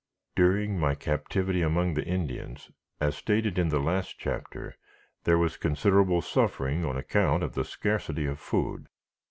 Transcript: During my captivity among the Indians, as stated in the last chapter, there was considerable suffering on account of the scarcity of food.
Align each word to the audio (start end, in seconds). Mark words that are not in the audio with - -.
During 0.35 0.79
my 0.79 0.95
captivity 0.95 1.61
among 1.61 1.93
the 1.93 2.03
Indians, 2.03 2.71
as 2.99 3.15
stated 3.15 3.59
in 3.59 3.69
the 3.69 3.77
last 3.79 4.17
chapter, 4.17 4.75
there 5.25 5.37
was 5.37 5.57
considerable 5.57 6.23
suffering 6.23 6.83
on 6.83 6.97
account 6.97 7.43
of 7.43 7.53
the 7.53 7.63
scarcity 7.63 8.25
of 8.25 8.39
food. 8.39 8.87